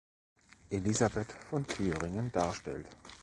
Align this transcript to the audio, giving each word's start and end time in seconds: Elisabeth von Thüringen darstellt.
Elisabeth 0.71 1.31
von 1.31 1.63
Thüringen 1.67 2.31
darstellt. 2.31 2.87